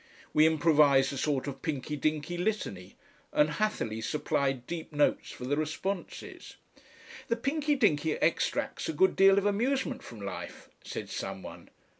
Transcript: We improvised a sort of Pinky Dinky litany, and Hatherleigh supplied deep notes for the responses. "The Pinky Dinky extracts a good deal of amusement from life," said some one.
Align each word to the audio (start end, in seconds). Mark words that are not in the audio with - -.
We 0.33 0.47
improvised 0.47 1.13
a 1.13 1.15
sort 1.17 1.45
of 1.45 1.61
Pinky 1.61 1.95
Dinky 1.95 2.35
litany, 2.35 2.95
and 3.31 3.51
Hatherleigh 3.51 4.01
supplied 4.03 4.65
deep 4.65 4.91
notes 4.91 5.29
for 5.29 5.45
the 5.45 5.55
responses. 5.55 6.55
"The 7.27 7.35
Pinky 7.35 7.75
Dinky 7.75 8.13
extracts 8.13 8.89
a 8.89 8.93
good 8.93 9.15
deal 9.15 9.37
of 9.37 9.45
amusement 9.45 10.01
from 10.01 10.19
life," 10.19 10.69
said 10.83 11.11
some 11.11 11.43
one. 11.43 11.69